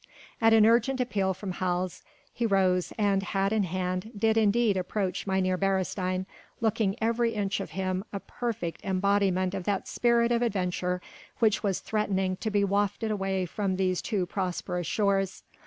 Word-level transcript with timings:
At 0.41 0.51
an 0.51 0.65
urgent 0.65 0.99
appeal 0.99 1.35
from 1.35 1.51
Hals 1.51 2.01
he 2.33 2.47
rose 2.47 2.91
and, 2.97 3.21
hat 3.21 3.53
in 3.53 3.61
hand, 3.65 4.09
did 4.17 4.35
indeed 4.35 4.75
approach 4.75 5.27
Mynheer 5.27 5.59
Beresteyn, 5.59 6.25
looking 6.59 6.95
every 6.99 7.35
inch 7.35 7.59
of 7.59 7.69
him 7.77 8.03
a 8.11 8.19
perfect 8.19 8.83
embodiment 8.83 9.53
of 9.53 9.65
that 9.65 9.87
spirit 9.87 10.31
of 10.31 10.41
adventure 10.41 11.03
which 11.37 11.61
was 11.61 11.81
threatening 11.81 12.35
to 12.37 12.49
be 12.49 12.63
wafted 12.63 13.11
away 13.11 13.45
from 13.45 13.75
these 13.75 14.01
too 14.01 14.25
prosperous 14.25 14.87
shores. 14.87 15.43